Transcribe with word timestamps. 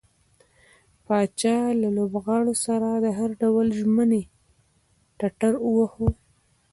پاچا 1.05 1.57
له 1.81 1.89
لوبغاړو 1.97 2.53
سره 2.65 2.89
د 3.05 3.07
هر 3.17 3.29
ډول 3.41 3.67
ژمنې 3.79 4.21
ټټر 5.19 5.53
واوهه. 5.61 6.07